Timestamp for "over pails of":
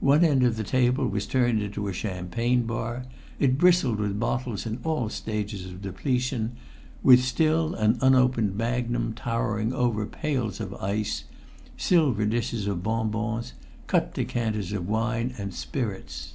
9.72-10.74